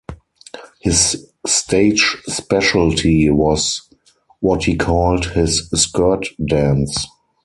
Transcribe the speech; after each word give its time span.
His 0.79 1.31
stage 1.45 2.17
specialty 2.25 3.29
was 3.29 3.83
what 4.39 4.63
he 4.63 4.75
called 4.75 5.25
his 5.33 5.69
skirt 5.79 6.25
dance. 6.43 7.05